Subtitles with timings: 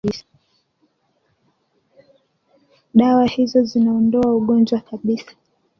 [2.93, 5.31] dawa hizo zinaondoa ugonjwa kabisa